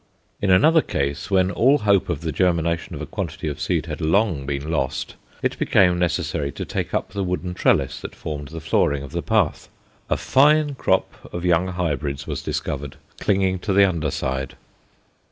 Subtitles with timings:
[0.41, 4.01] In another case, when all hope of the germination of a quantity of seed had
[4.01, 8.59] long been lost, it became necessary to take up the wooden trellis that formed the
[8.61, 9.69] flooring of the path;
[10.09, 14.55] a fine crop of young hybrids was discovered clinging to the under side.